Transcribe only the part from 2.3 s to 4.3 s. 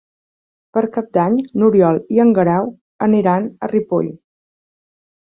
Guerau aniran a Ripoll.